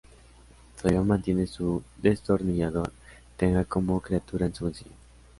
Todavía 0.79 1.03
mantiene 1.03 1.45
su 1.45 1.83
destornillador 2.01 2.91
tenga 3.37 3.65
como 3.65 4.01
criatura 4.01 4.47
en 4.47 4.55
su 4.55 4.65
bolsillo. 4.65 4.89